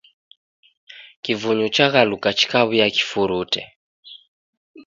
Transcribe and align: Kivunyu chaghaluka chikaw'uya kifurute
Kivunyu 1.23 1.67
chaghaluka 1.75 2.29
chikaw'uya 2.37 2.87
kifurute 2.95 3.61